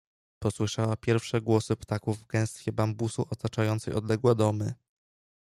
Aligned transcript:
Posłyszała 0.39 0.97
pierwsze 0.97 1.41
głosy 1.41 1.75
ptaków 1.75 2.19
w 2.19 2.27
gęstwie 2.27 2.71
bambusu 2.71 3.27
otaczającej 3.29 3.93
odległe 3.93 4.35
domy. 4.35 4.73